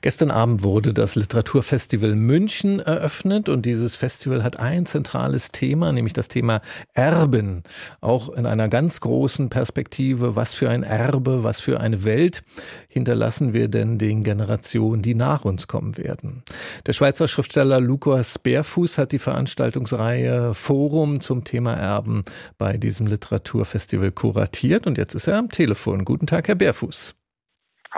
[0.00, 6.12] Gestern Abend wurde das Literaturfestival München eröffnet und dieses Festival hat ein zentrales Thema, nämlich
[6.12, 6.60] das Thema
[6.94, 7.64] Erben.
[8.00, 12.44] Auch in einer ganz großen Perspektive, was für ein Erbe, was für eine Welt
[12.88, 16.44] hinterlassen wir denn den Generationen, die nach uns kommen werden.
[16.86, 22.22] Der Schweizer Schriftsteller Lukas Bärfuß hat die Veranstaltungsreihe Forum zum Thema Erben
[22.56, 26.04] bei diesem Literaturfestival kuratiert und jetzt ist er am Telefon.
[26.04, 27.16] Guten Tag, Herr Bärfuß.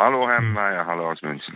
[0.02, 1.54] Hallo Herr Mayer, hallo aus München.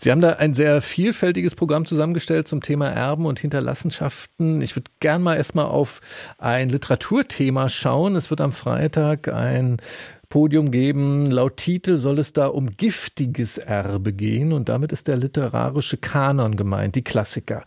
[0.00, 4.60] Sie haben da ein sehr vielfältiges Programm zusammengestellt zum Thema Erben und Hinterlassenschaften.
[4.60, 6.00] Ich würde gern mal erstmal auf
[6.36, 8.16] ein Literaturthema schauen.
[8.16, 9.76] Es wird am Freitag ein
[10.28, 11.26] Podium geben.
[11.26, 16.56] Laut Titel soll es da um giftiges Erbe gehen und damit ist der literarische Kanon
[16.56, 17.64] gemeint, die Klassiker.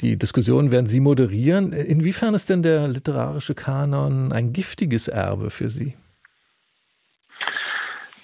[0.00, 1.72] Die Diskussion werden Sie moderieren.
[1.72, 5.96] Inwiefern ist denn der literarische Kanon ein giftiges Erbe für Sie?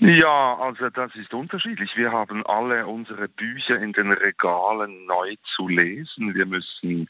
[0.05, 1.93] Ja, also das ist unterschiedlich.
[1.95, 6.35] Wir haben alle unsere Bücher in den Regalen neu zu lesen.
[6.35, 7.09] Wir müssen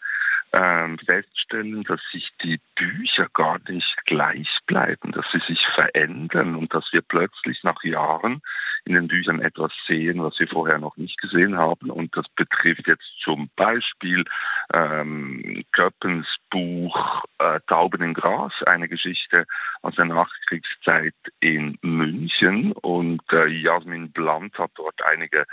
[0.52, 6.74] ähm, feststellen, dass sich die Bücher gar nicht gleich bleiben, dass sie sich verändern und
[6.74, 8.42] dass wir plötzlich nach Jahren
[8.84, 11.90] in den Büchern etwas sehen, was wir vorher noch nicht gesehen haben.
[11.90, 14.24] Und das betrifft jetzt zum Beispiel
[14.74, 19.46] ähm, Köppens Buch äh, Tauben im Gras, eine Geschichte
[19.80, 22.72] aus der Nachkriegszeit in München.
[22.72, 25.46] Und äh, Jasmin Blunt hat dort einige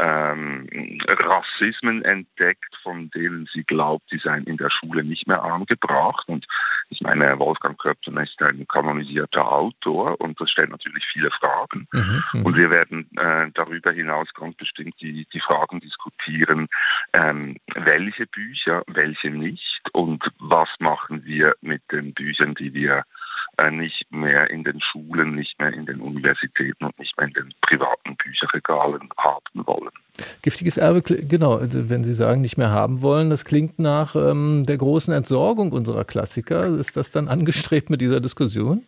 [0.00, 0.66] ähm,
[1.08, 6.26] Rassismen entdeckt, von denen sie glaubt, die seien in der Schule nicht mehr angebracht.
[6.26, 6.46] Und
[6.88, 11.86] ich meine, Wolfgang Köpfen ist ein kanonisierter Autor und das stellt natürlich viele Fragen.
[11.92, 16.68] Mhm, mhm, und wir werden äh, darüber hinaus ganz bestimmt die, die Fragen diskutieren,
[17.12, 23.04] ähm, welche Bücher, welche nicht und was machen wir mit den Büchern, die wir
[23.58, 27.34] äh, nicht mehr in den Schulen, nicht mehr in den Universitäten und nicht mehr in
[27.34, 29.90] den privaten Bücherregalen haben wollen.
[30.42, 34.64] Giftiges Erbe, genau, also wenn Sie sagen, nicht mehr haben wollen, das klingt nach ähm,
[34.66, 36.66] der großen Entsorgung unserer Klassiker.
[36.66, 38.82] Ist das dann angestrebt mit dieser Diskussion?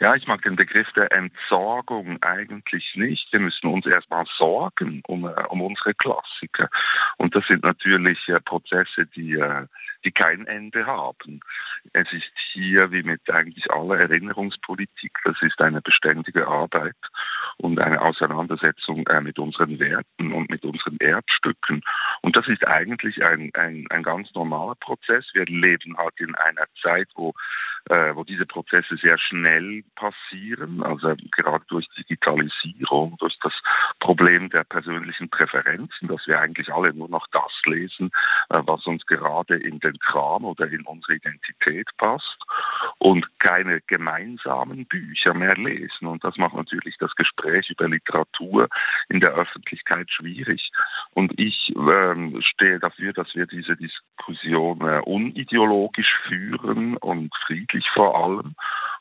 [0.00, 3.32] Ja, ich mag den Begriff der Entsorgung eigentlich nicht.
[3.32, 6.68] Wir müssen uns erstmal sorgen um, äh, um unsere Klassiker.
[7.16, 9.66] Und das sind natürlich äh, Prozesse, die, äh,
[10.04, 11.40] die kein Ende haben.
[11.92, 16.96] Es ist hier, wie mit eigentlich aller Erinnerungspolitik, das ist eine beständige Arbeit
[17.58, 21.82] und eine Auseinandersetzung äh, mit unseren Werten und mit unseren Erbstücken.
[22.22, 25.24] Und das ist eigentlich ein, ein, ein ganz normaler Prozess.
[25.32, 27.34] Wir leben halt in einer Zeit, wo
[27.90, 33.52] äh, wo diese Prozesse sehr schnell passieren, also gerade durch Digitalisierung, durch das
[34.00, 38.10] Problem der persönlichen Präferenzen, dass wir eigentlich alle nur noch das lesen,
[38.48, 42.38] äh, was uns gerade in den Kram oder in unsere Identität passt
[42.98, 46.06] und keine gemeinsamen Bücher mehr lesen.
[46.06, 48.68] Und das macht natürlich das Gespräch über Literatur
[49.08, 50.70] in der Öffentlichkeit schwierig.
[51.12, 58.16] Und ich ähm, stehe dafür, dass wir diese Diskussion äh, unideologisch führen und friedlich vor
[58.16, 58.54] allem.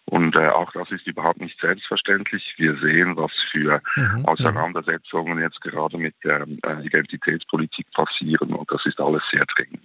[0.05, 2.53] Und äh, auch das ist überhaupt nicht selbstverständlich.
[2.57, 4.25] Wir sehen, was für mhm, mhm.
[4.25, 8.53] Auseinandersetzungen jetzt gerade mit der äh, Identitätspolitik passieren.
[8.53, 9.81] Und das ist alles sehr dringend.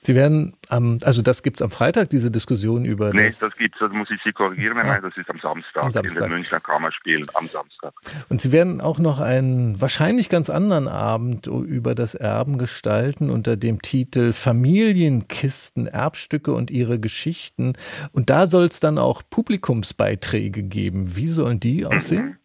[0.00, 3.12] Sie werden am, also das gibt es am Freitag, diese Diskussion über.
[3.12, 5.82] Nee, das, das gibt es, das muss ich Sie korrigieren, ah, das ist am Samstag,
[5.82, 7.92] am Samstag, in den Münchner Kammerspielen am Samstag.
[8.28, 13.56] Und Sie werden auch noch einen wahrscheinlich ganz anderen Abend über das Erben gestalten unter
[13.56, 17.72] dem Titel Familienkisten, Erbstücke und ihre Geschichten.
[18.12, 21.16] Und da soll es dann auch Publikumsbeiträge geben.
[21.16, 22.24] Wie sollen die aussehen?
[22.24, 22.36] Mhm.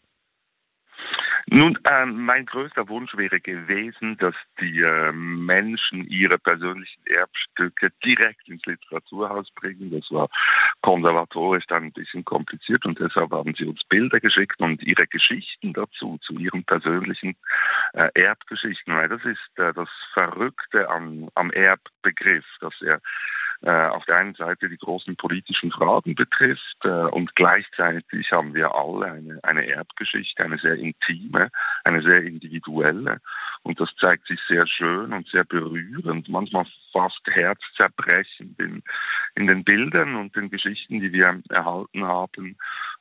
[1.48, 8.48] Nun, äh, mein größter Wunsch wäre gewesen, dass die äh, Menschen ihre persönlichen Erbstücke direkt
[8.48, 9.92] ins Literaturhaus bringen.
[9.92, 10.30] Das war
[10.82, 15.74] konservatorisch dann ein bisschen kompliziert und deshalb haben sie uns Bilder geschickt und ihre Geschichten
[15.74, 17.36] dazu, zu ihren persönlichen
[17.94, 18.96] äh, Erbgeschichten.
[18.96, 23.02] Weil das ist äh, das Verrückte am, am Erbbegriff, dass er
[23.70, 29.12] auf der einen Seite die großen politischen Fragen betrifft äh, und gleichzeitig haben wir alle
[29.12, 31.50] eine, eine Erbgeschichte, eine sehr intime,
[31.84, 33.22] eine sehr individuelle
[33.64, 38.84] und das zeigt sich sehr schön und sehr berührend, manchmal fast herzzerbrechend in,
[39.36, 42.58] in den Bildern und den Geschichten, die wir erhalten haben.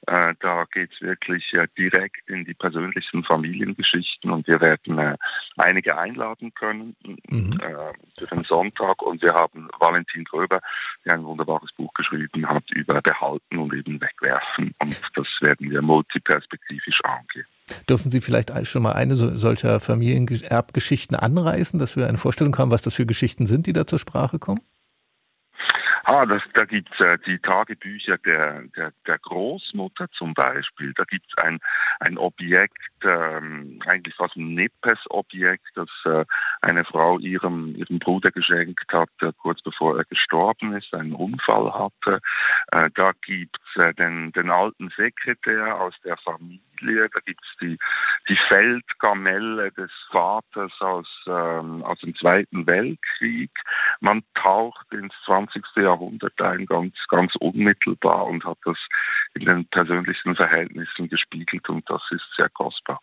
[0.06, 5.16] Äh, da geht's wirklich äh, direkt in die persönlichen Familiengeschichten und wir werden äh,
[5.56, 6.96] einige einladen können
[7.28, 7.52] mhm.
[7.60, 10.60] Äh, für den Sonntag und wir haben Valentin Gröber,
[11.04, 15.80] der ein wunderbares Buch geschrieben hat über Behalten und eben Wegwerfen und das werden wir
[15.82, 17.46] multiperspektivisch angehen.
[17.88, 22.82] Dürfen Sie vielleicht schon mal eine solcher Familienerbgeschichten anreißen, dass wir eine Vorstellung haben, was
[22.82, 24.60] das für Geschichten sind, die da zur Sprache kommen?
[26.12, 30.92] Ah, das, da gibt's äh, die Tagebücher der, der, der Großmutter zum Beispiel.
[30.94, 31.58] Da gibt's ein,
[32.00, 36.26] ein Objekt, ähm, eigentlich fast ein Nippes-Objekt, das äh,
[36.60, 41.72] eine Frau ihrem, ihrem Bruder geschenkt hat, äh, kurz bevor er gestorben ist, einen Unfall
[41.72, 42.20] hatte.
[42.72, 47.78] Äh, da gibt's äh, den, den alten Sekretär aus der Familie, da gibt's die,
[48.28, 53.50] die Feldgamelle des Vaters aus, ähm, aus dem Zweiten Weltkrieg.
[54.00, 55.64] Man taucht ins 20.
[55.76, 58.78] Jahrhundert ein, ganz, ganz unmittelbar und hat das
[59.34, 63.00] in den persönlichen Verhältnissen gespiegelt und das ist sehr kostbar.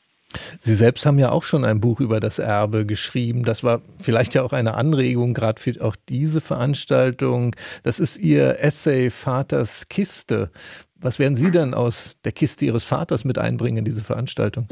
[0.60, 3.44] Sie selbst haben ja auch schon ein Buch über das Erbe geschrieben.
[3.44, 7.56] Das war vielleicht ja auch eine Anregung, gerade für auch diese Veranstaltung.
[7.84, 10.52] Das ist Ihr Essay Vaters Kiste.
[10.96, 14.68] Was werden Sie denn aus der Kiste Ihres Vaters mit einbringen in diese Veranstaltung?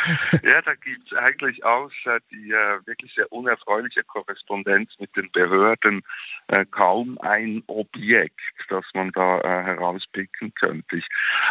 [0.42, 6.02] ja, da gibt es eigentlich außer die äh, wirklich sehr unerfreuliche Korrespondenz mit den Behörden
[6.48, 10.96] äh, kaum ein Objekt, das man da äh, herauspicken könnte.
[10.96, 11.06] Ich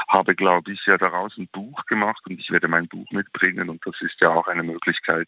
[0.07, 3.85] habe, glaube ich, ja daraus ein Buch gemacht und ich werde mein Buch mitbringen und
[3.85, 5.27] das ist ja auch eine Möglichkeit,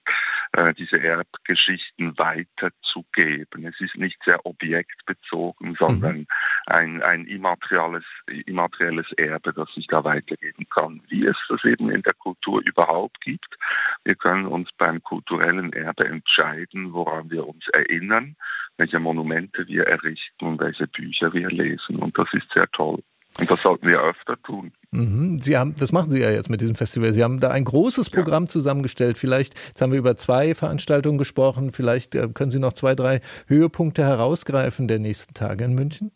[0.53, 3.65] äh, diese Erbgeschichten weiterzugeben.
[3.65, 6.27] Es ist nicht sehr objektbezogen, sondern mhm.
[6.67, 8.05] ein, ein immaterielles,
[8.45, 13.10] immaterielles Erbe, das ich da weitergeben kann, wie es das eben in der Kultur überhaupt
[13.21, 13.57] gibt.
[14.03, 18.35] Wir können uns beim kulturellen Erbe entscheiden, woran wir uns erinnern,
[18.77, 21.97] welche Monumente wir errichten und welche Bücher wir lesen.
[21.97, 23.03] Und das ist sehr toll.
[23.39, 24.71] Und das sollten wir öfter tun.
[24.91, 25.39] Mhm.
[25.39, 27.13] Sie haben, das machen Sie ja jetzt mit diesem Festival.
[27.13, 28.49] Sie haben da ein großes Programm ja.
[28.49, 29.17] zusammengestellt.
[29.17, 31.71] Vielleicht, jetzt haben wir über zwei Veranstaltungen gesprochen.
[31.71, 36.11] Vielleicht äh, können Sie noch zwei, drei Höhepunkte herausgreifen der nächsten Tage in München?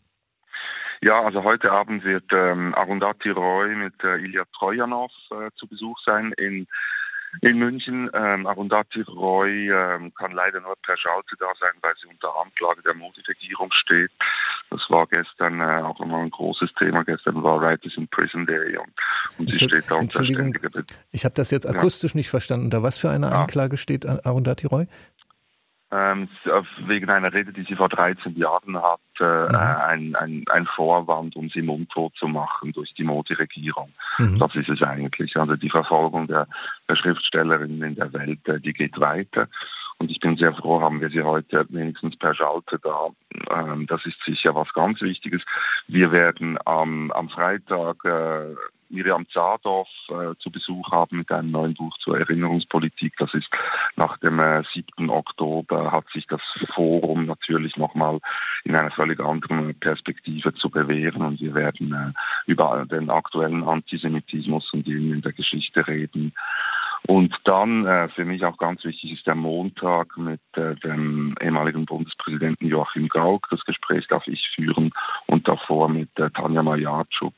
[1.02, 5.98] Ja, also heute Abend wird ähm, Arundhati Roy mit äh, Ilya Trojanov äh, zu Besuch
[6.04, 6.66] sein in
[7.42, 8.10] in München.
[8.14, 12.82] Ähm, Arundhati Roy ähm, kann leider nur per Schalte da sein, weil sie unter Anklage
[12.82, 14.10] der Modi-Regierung steht.
[14.70, 17.04] Das war gestern äh, auch nochmal ein großes Thema.
[17.04, 18.92] Gestern war Writers in Prison Day und,
[19.38, 20.70] und sie steht da unter ständiger.
[21.12, 22.18] Ich habe das jetzt akustisch ja.
[22.18, 22.70] nicht verstanden.
[22.70, 24.86] Da was für eine Anklage steht Arundhati Roy?
[25.92, 26.28] Ähm,
[26.86, 29.54] wegen einer Rede, die sie vor 13 Jahren hat, äh, mhm.
[29.56, 33.92] ein, ein, ein Vorwand, um sie mundtot zu machen durch die Modi-Regierung.
[34.18, 34.38] Mhm.
[34.38, 35.36] Das ist es eigentlich.
[35.36, 36.48] Also die Verfolgung der,
[36.88, 39.48] der Schriftstellerinnen in der Welt, äh, die geht weiter.
[39.98, 43.08] Und ich bin sehr froh, haben wir sie heute wenigstens per Schalte da.
[43.50, 45.42] Ähm, das ist sicher was ganz Wichtiges.
[45.86, 48.54] Wir werden am, am Freitag äh,
[48.88, 53.14] Miriam Zadorf äh, zu Besuch haben mit einem neuen Buch zur Erinnerungspolitik.
[53.18, 53.48] Das ist
[53.96, 55.10] nach dem äh, 7.
[55.10, 56.40] Oktober hat sich das
[56.74, 58.20] Forum natürlich nochmal
[58.64, 64.72] in einer völlig anderen Perspektive zu bewähren und wir werden äh, über den aktuellen Antisemitismus
[64.72, 66.32] und ihn in der Geschichte reden.
[67.06, 71.86] Und dann äh, für mich auch ganz wichtig ist der Montag mit äh, dem ehemaligen
[71.86, 73.46] Bundespräsidenten Joachim Gauck.
[73.50, 74.90] Das Gespräch darf ich führen
[75.26, 77.34] und davor mit äh, Tanja Majatschuk,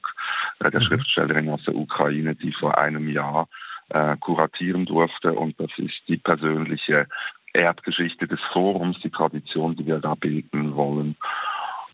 [0.61, 0.85] äh, der mhm.
[0.85, 3.49] Schriftstellerin aus der Ukraine, die vor einem Jahr
[3.91, 5.33] äh, kuratieren durfte.
[5.33, 7.07] Und das ist die persönliche
[7.53, 11.17] Erdgeschichte des Forums, die Tradition, die wir da bilden wollen.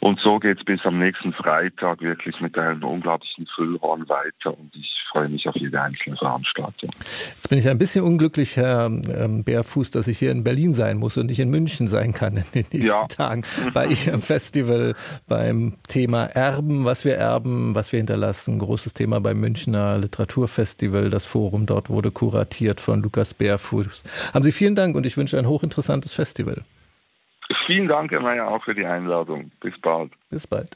[0.04, 4.70] Und so geht es bis am nächsten Freitag wirklich mit einem unglaublichen Füllhorn weiter und
[4.76, 6.90] ich freue mich auf jede einzelne Veranstaltung.
[7.00, 10.98] Jetzt bin ich ein bisschen unglücklich, Herr ähm, Bärfuß, dass ich hier in Berlin sein
[10.98, 13.06] muss und nicht in München sein kann in den nächsten ja.
[13.06, 14.94] Tagen bei Ihrem Festival
[15.26, 18.58] beim Thema Erben, was wir erben, was wir hinterlassen.
[18.58, 21.08] Großes Thema beim Münchner Literaturfestival.
[21.08, 24.04] Das Forum dort wurde kuratiert von Lukas Bärfuß.
[24.34, 26.62] Haben Sie vielen Dank und ich wünsche ein hochinteressantes Festival.
[27.66, 29.50] Vielen Dank, Herr Mayer, auch für die Einladung.
[29.60, 30.12] Bis bald.
[30.30, 30.70] Bis bald.